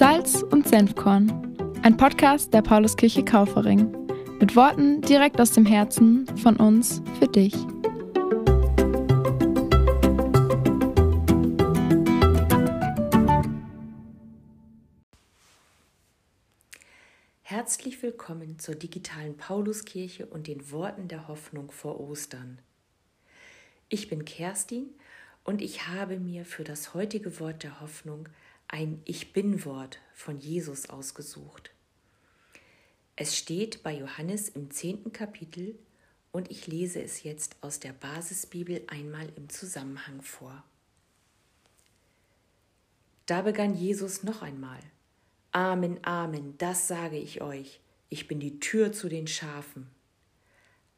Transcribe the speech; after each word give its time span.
Salz 0.00 0.42
und 0.42 0.66
Senfkorn, 0.66 1.30
ein 1.82 1.94
Podcast 1.94 2.54
der 2.54 2.62
Pauluskirche 2.62 3.22
Kaufering. 3.22 3.94
Mit 4.40 4.56
Worten 4.56 5.02
direkt 5.02 5.38
aus 5.38 5.52
dem 5.52 5.66
Herzen 5.66 6.26
von 6.38 6.56
uns 6.56 7.02
für 7.18 7.28
dich. 7.28 7.52
Herzlich 17.42 18.02
willkommen 18.02 18.58
zur 18.58 18.76
digitalen 18.76 19.36
Pauluskirche 19.36 20.24
und 20.24 20.46
den 20.46 20.70
Worten 20.70 21.08
der 21.08 21.28
Hoffnung 21.28 21.70
vor 21.70 22.00
Ostern. 22.00 22.58
Ich 23.90 24.08
bin 24.08 24.24
Kerstin 24.24 24.94
und 25.44 25.60
ich 25.60 25.88
habe 25.88 26.18
mir 26.18 26.46
für 26.46 26.64
das 26.64 26.94
heutige 26.94 27.38
Wort 27.38 27.64
der 27.64 27.82
Hoffnung 27.82 28.30
ein 28.72 29.02
Ich 29.04 29.32
bin-Wort 29.32 29.98
von 30.14 30.38
Jesus 30.38 30.90
ausgesucht. 30.90 31.72
Es 33.16 33.36
steht 33.36 33.82
bei 33.82 33.92
Johannes 33.92 34.48
im 34.48 34.70
zehnten 34.70 35.12
Kapitel 35.12 35.76
und 36.30 36.52
ich 36.52 36.68
lese 36.68 37.02
es 37.02 37.24
jetzt 37.24 37.56
aus 37.62 37.80
der 37.80 37.92
Basisbibel 37.92 38.84
einmal 38.86 39.28
im 39.34 39.48
Zusammenhang 39.48 40.22
vor. 40.22 40.62
Da 43.26 43.42
begann 43.42 43.74
Jesus 43.74 44.22
noch 44.22 44.40
einmal. 44.40 44.78
Amen, 45.50 45.98
Amen, 46.04 46.56
das 46.58 46.86
sage 46.86 47.18
ich 47.18 47.42
euch. 47.42 47.80
Ich 48.08 48.28
bin 48.28 48.38
die 48.38 48.60
Tür 48.60 48.92
zu 48.92 49.08
den 49.08 49.26
Schafen. 49.26 49.90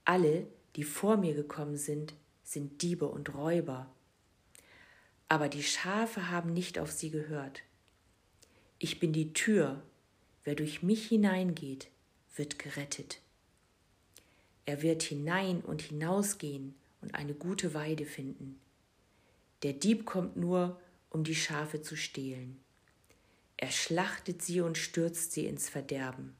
Alle, 0.04 0.46
die 0.76 0.84
vor 0.84 1.16
mir 1.16 1.34
gekommen 1.34 1.78
sind, 1.78 2.12
sind 2.42 2.82
Diebe 2.82 3.08
und 3.08 3.34
Räuber 3.34 3.90
aber 5.32 5.48
die 5.48 5.62
Schafe 5.62 6.28
haben 6.28 6.52
nicht 6.52 6.78
auf 6.78 6.92
sie 6.92 7.08
gehört. 7.08 7.62
Ich 8.78 9.00
bin 9.00 9.14
die 9.14 9.32
Tür, 9.32 9.82
wer 10.44 10.54
durch 10.54 10.82
mich 10.82 11.08
hineingeht, 11.08 11.88
wird 12.36 12.58
gerettet. 12.58 13.22
Er 14.66 14.82
wird 14.82 15.02
hinein 15.02 15.62
und 15.62 15.80
hinausgehen 15.80 16.74
und 17.00 17.14
eine 17.14 17.32
gute 17.32 17.72
Weide 17.72 18.04
finden. 18.04 18.60
Der 19.62 19.72
Dieb 19.72 20.04
kommt 20.04 20.36
nur, 20.36 20.78
um 21.08 21.24
die 21.24 21.34
Schafe 21.34 21.80
zu 21.80 21.96
stehlen. 21.96 22.60
Er 23.56 23.70
schlachtet 23.70 24.42
sie 24.42 24.60
und 24.60 24.76
stürzt 24.76 25.32
sie 25.32 25.46
ins 25.46 25.70
Verderben. 25.70 26.36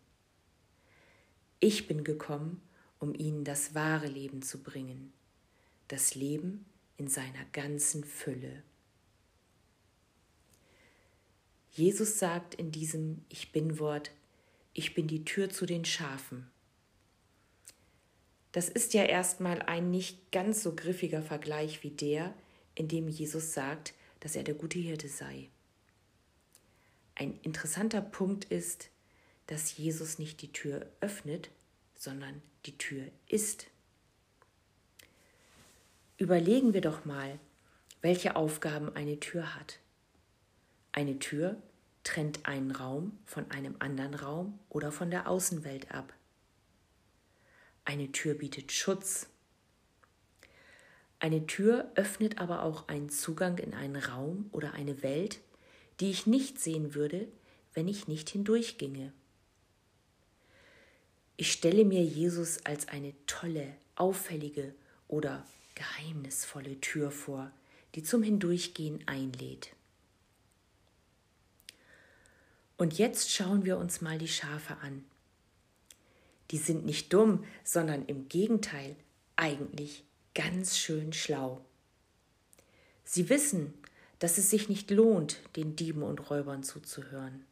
Ich 1.61 1.89
bin 1.89 2.05
gekommen, 2.05 2.61
um 2.99 3.15
ihnen 3.15 3.45
das 3.45 3.75
wahre 3.75 4.09
Leben 4.09 4.43
zu 4.43 4.63
bringen, 4.63 5.15
das 5.89 6.15
Leben 6.15 6.67
in 6.99 7.09
seiner 7.09 7.47
ganzen 7.53 8.05
Fülle. 8.05 8.63
Jesus 11.73 12.19
sagt 12.19 12.55
in 12.55 12.71
diesem 12.71 13.25
Ich 13.31 13.51
bin 13.51 13.79
Wort, 13.79 14.11
ich 14.75 14.93
bin 14.93 15.07
die 15.09 15.25
Tür 15.25 15.49
zu 15.49 15.65
den 15.65 15.87
Schafen. 15.87 16.51
Das 18.53 18.69
ist 18.69 18.93
ja 18.93 19.05
erstmal 19.05 19.63
ein 19.63 19.91
nicht 19.91 20.31
ganz 20.33 20.63
so 20.63 20.75
griffiger 20.75 21.23
Vergleich 21.23 21.83
wie 21.83 21.91
der, 21.91 22.35
in 22.75 22.89
dem 22.89 23.09
Jesus 23.09 23.55
sagt, 23.55 23.95
dass 24.21 24.37
er 24.37 24.43
der 24.43 24.55
gute 24.55 24.79
Hirte 24.79 25.09
sei. 25.09 25.49
Ein 27.15 27.39
interessanter 27.43 28.03
Punkt 28.03 28.45
ist, 28.45 28.91
dass 29.47 29.77
Jesus 29.79 30.19
nicht 30.19 30.43
die 30.43 30.53
Tür 30.53 30.87
öffnet, 31.01 31.51
sondern 31.95 32.43
die 32.67 32.77
Tür 32.77 33.07
ist. 33.29 33.67
Überlegen 36.19 36.75
wir 36.75 36.83
doch 36.83 37.07
mal, 37.07 37.39
welche 38.03 38.37
Aufgaben 38.37 38.95
eine 38.95 39.19
Tür 39.21 39.55
hat. 39.55 39.79
Eine 40.93 41.19
Tür 41.19 41.57
trennt 42.05 42.47
einen 42.47 42.71
Raum 42.71 43.19
von 43.25 43.51
einem 43.51 43.77
anderen 43.79 44.15
Raum 44.15 44.59
oder 44.69 44.93
von 44.93 45.11
der 45.11 45.29
Außenwelt 45.29 45.91
ab. 45.91 46.13
Eine 47.85 48.13
Tür 48.13 48.35
bietet 48.35 48.73
Schutz. 48.73 49.29
Eine 51.19 51.47
Tür 51.47 51.91
öffnet 51.95 52.39
aber 52.39 52.63
auch 52.63 52.89
einen 52.89 53.09
Zugang 53.09 53.59
in 53.59 53.75
einen 53.75 53.97
Raum 53.97 54.51
oder 54.53 54.75
eine 54.75 55.03
Welt, 55.03 55.41
die 56.01 56.11
ich 56.11 56.27
nicht 56.27 56.61
sehen 56.61 56.95
würde, 56.95 57.29
wenn 57.75 57.89
ich 57.89 58.07
nicht 58.07 58.29
hindurchginge. 58.29 59.13
Ich 61.37 61.53
stelle 61.53 61.85
mir 61.85 62.03
Jesus 62.03 62.67
als 62.67 62.89
eine 62.89 63.15
tolle, 63.27 63.75
auffällige 63.97 64.75
oder 65.09 65.47
geheimnisvolle 65.75 66.81
Tür 66.81 67.11
vor, 67.11 67.51
die 67.95 68.03
zum 68.03 68.23
Hindurchgehen 68.23 69.07
einlädt. 69.07 69.71
Und 72.83 72.99
jetzt 72.99 73.31
schauen 73.31 73.65
wir 73.65 73.79
uns 73.79 74.01
mal 74.01 74.19
die 74.19 74.27
Schafe 74.27 74.77
an. 74.79 75.05
Die 76.51 76.59
sind 76.59 76.85
nicht 76.85 77.13
dumm, 77.13 77.45
sondern 77.63 78.05
im 78.07 78.29
Gegenteil 78.29 78.97
eigentlich 79.37 80.03
ganz 80.35 80.77
schön 80.77 81.13
schlau. 81.13 81.65
Sie 83.05 83.29
wissen, 83.29 83.73
dass 84.19 84.37
es 84.37 84.51
sich 84.51 84.69
nicht 84.69 84.91
lohnt, 84.91 85.39
den 85.55 85.77
Dieben 85.77 86.03
und 86.03 86.29
Räubern 86.29 86.65
zuzuhören. 86.65 87.45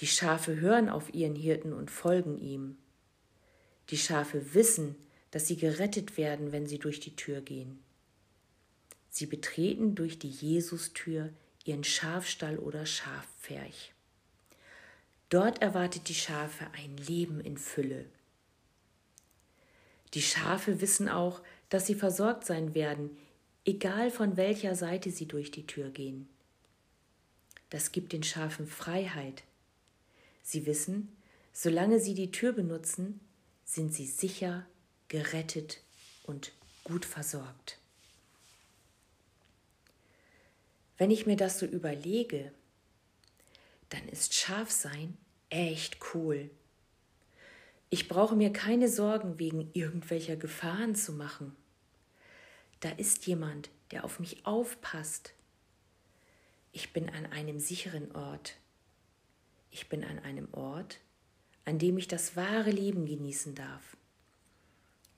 Die 0.00 0.08
Schafe 0.08 0.58
hören 0.58 0.88
auf 0.88 1.14
ihren 1.14 1.36
Hirten 1.36 1.72
und 1.72 1.92
folgen 1.92 2.38
ihm. 2.38 2.78
Die 3.90 3.98
Schafe 3.98 4.52
wissen, 4.52 4.96
dass 5.30 5.46
sie 5.46 5.56
gerettet 5.56 6.16
werden, 6.16 6.50
wenn 6.50 6.66
sie 6.66 6.80
durch 6.80 6.98
die 6.98 7.14
Tür 7.14 7.40
gehen. 7.40 7.78
Sie 9.10 9.26
betreten 9.26 9.94
durch 9.94 10.18
die 10.18 10.30
Jesustür 10.30 11.30
ihren 11.66 11.84
Schafstall 11.84 12.58
oder 12.58 12.86
Schafpferch. 12.86 13.92
Dort 15.28 15.60
erwartet 15.60 16.08
die 16.08 16.14
Schafe 16.14 16.66
ein 16.72 16.96
Leben 16.96 17.40
in 17.40 17.58
Fülle. 17.58 18.06
Die 20.14 20.22
Schafe 20.22 20.80
wissen 20.80 21.08
auch, 21.08 21.42
dass 21.68 21.86
sie 21.86 21.96
versorgt 21.96 22.46
sein 22.46 22.74
werden, 22.74 23.16
egal 23.64 24.10
von 24.10 24.36
welcher 24.36 24.76
Seite 24.76 25.10
sie 25.10 25.26
durch 25.26 25.50
die 25.50 25.66
Tür 25.66 25.90
gehen. 25.90 26.28
Das 27.70 27.90
gibt 27.90 28.12
den 28.12 28.22
Schafen 28.22 28.68
Freiheit. 28.68 29.42
Sie 30.42 30.66
wissen, 30.66 31.16
solange 31.52 31.98
sie 31.98 32.14
die 32.14 32.30
Tür 32.30 32.52
benutzen, 32.52 33.20
sind 33.64 33.92
sie 33.92 34.06
sicher, 34.06 34.64
gerettet 35.08 35.82
und 36.22 36.52
gut 36.84 37.04
versorgt. 37.04 37.78
Wenn 40.98 41.10
ich 41.10 41.26
mir 41.26 41.36
das 41.36 41.58
so 41.58 41.66
überlege, 41.66 42.52
dann 43.90 44.08
ist 44.08 44.34
Schafsein 44.34 45.16
echt 45.50 45.98
cool. 46.14 46.50
Ich 47.90 48.08
brauche 48.08 48.34
mir 48.34 48.52
keine 48.52 48.88
Sorgen 48.88 49.38
wegen 49.38 49.70
irgendwelcher 49.74 50.36
Gefahren 50.36 50.94
zu 50.94 51.12
machen. 51.12 51.54
Da 52.80 52.90
ist 52.90 53.26
jemand, 53.26 53.70
der 53.90 54.04
auf 54.04 54.18
mich 54.18 54.44
aufpasst. 54.44 55.32
Ich 56.72 56.92
bin 56.92 57.08
an 57.08 57.26
einem 57.26 57.60
sicheren 57.60 58.14
Ort. 58.14 58.56
Ich 59.70 59.88
bin 59.88 60.04
an 60.04 60.18
einem 60.18 60.52
Ort, 60.52 60.98
an 61.64 61.78
dem 61.78 61.96
ich 61.98 62.08
das 62.08 62.36
wahre 62.36 62.70
Leben 62.70 63.06
genießen 63.06 63.54
darf. 63.54 63.96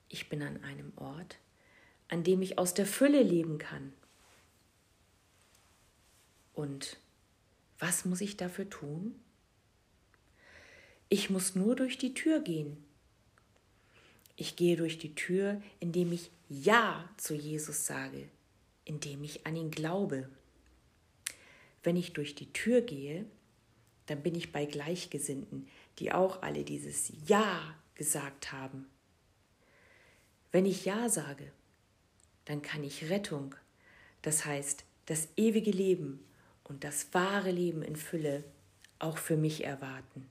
Ich 0.09 0.29
bin 0.29 0.41
an 0.41 0.63
einem 0.63 0.93
Ort, 0.95 1.37
an 2.07 2.23
dem 2.23 2.41
ich 2.41 2.57
aus 2.57 2.73
der 2.73 2.85
Fülle 2.85 3.23
leben 3.23 3.57
kann. 3.57 3.93
Und 6.59 6.97
was 7.79 8.03
muss 8.03 8.19
ich 8.19 8.35
dafür 8.35 8.69
tun? 8.69 9.17
Ich 11.07 11.29
muss 11.29 11.55
nur 11.55 11.73
durch 11.73 11.97
die 11.97 12.13
Tür 12.13 12.41
gehen. 12.41 12.83
Ich 14.35 14.57
gehe 14.57 14.75
durch 14.75 14.97
die 14.97 15.15
Tür, 15.15 15.61
indem 15.79 16.11
ich 16.11 16.31
Ja 16.49 17.09
zu 17.15 17.33
Jesus 17.33 17.85
sage, 17.85 18.27
indem 18.83 19.23
ich 19.23 19.47
an 19.47 19.55
ihn 19.55 19.71
glaube. 19.71 20.27
Wenn 21.81 21.95
ich 21.95 22.11
durch 22.11 22.35
die 22.35 22.51
Tür 22.51 22.81
gehe, 22.81 23.25
dann 24.07 24.21
bin 24.21 24.35
ich 24.35 24.51
bei 24.51 24.65
Gleichgesinnten, 24.65 25.65
die 25.99 26.11
auch 26.11 26.41
alle 26.41 26.65
dieses 26.65 27.09
Ja 27.25 27.73
gesagt 27.95 28.51
haben. 28.51 28.89
Wenn 30.51 30.65
ich 30.65 30.83
Ja 30.83 31.07
sage, 31.07 31.53
dann 32.43 32.61
kann 32.61 32.83
ich 32.83 33.09
Rettung, 33.09 33.55
das 34.23 34.43
heißt 34.43 34.83
das 35.05 35.29
ewige 35.37 35.71
Leben 35.71 36.25
und 36.69 36.83
das 36.83 37.13
wahre 37.13 37.51
Leben 37.51 37.81
in 37.81 37.97
Fülle 37.97 38.45
auch 38.99 39.17
für 39.17 39.35
mich 39.35 39.65
erwarten. 39.65 40.29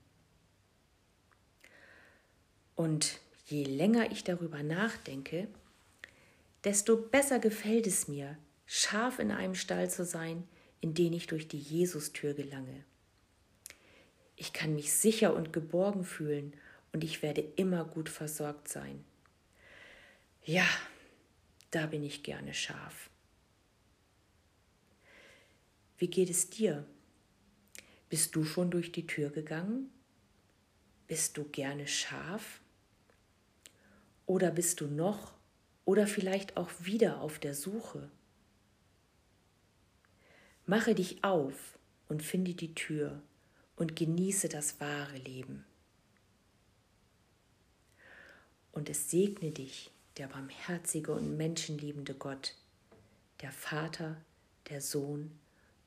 Und 2.75 3.19
je 3.45 3.65
länger 3.65 4.11
ich 4.11 4.23
darüber 4.23 4.63
nachdenke, 4.63 5.47
desto 6.63 6.97
besser 6.97 7.39
gefällt 7.39 7.85
es 7.85 8.07
mir, 8.07 8.37
scharf 8.65 9.19
in 9.19 9.31
einem 9.31 9.55
Stall 9.55 9.89
zu 9.89 10.05
sein, 10.05 10.47
in 10.81 10.93
den 10.93 11.13
ich 11.13 11.27
durch 11.27 11.47
die 11.47 11.59
Jesustür 11.59 12.33
gelange. 12.33 12.85
Ich 14.37 14.53
kann 14.53 14.75
mich 14.75 14.93
sicher 14.93 15.35
und 15.35 15.51
geborgen 15.51 16.05
fühlen 16.05 16.53
und 16.93 17.03
ich 17.03 17.21
werde 17.21 17.41
immer 17.41 17.83
gut 17.83 18.07
versorgt 18.07 18.69
sein. 18.69 19.03
Ja, 20.45 20.65
da 21.71 21.87
bin 21.87 22.03
ich 22.03 22.23
gerne 22.23 22.53
scharf. 22.53 23.09
Wie 25.99 26.07
geht 26.07 26.29
es 26.29 26.49
dir? 26.49 26.85
Bist 28.07 28.35
du 28.35 28.45
schon 28.45 28.71
durch 28.71 28.91
die 28.93 29.05
Tür 29.05 29.29
gegangen? 29.29 29.91
Bist 31.07 31.37
du 31.37 31.43
gerne 31.43 31.87
scharf? 31.87 32.61
Oder 34.25 34.49
bist 34.51 34.79
du 34.79 34.87
noch 34.87 35.33
oder 35.83 36.07
vielleicht 36.07 36.55
auch 36.55 36.71
wieder 36.79 37.19
auf 37.19 37.37
der 37.37 37.53
Suche? 37.53 38.09
Mache 40.65 40.95
dich 40.95 41.23
auf 41.23 41.77
und 42.07 42.23
finde 42.23 42.53
die 42.53 42.75
Tür 42.75 43.21
und 43.75 43.95
genieße 43.95 44.47
das 44.47 44.79
wahre 44.79 45.17
Leben. 45.17 45.65
Und 48.71 48.89
es 48.89 49.09
segne 49.11 49.51
dich, 49.51 49.91
der 50.17 50.27
barmherzige 50.27 51.11
und 51.11 51.35
menschenliebende 51.35 52.13
Gott, 52.13 52.55
der 53.41 53.51
Vater, 53.51 54.21
der 54.69 54.79
Sohn 54.79 55.37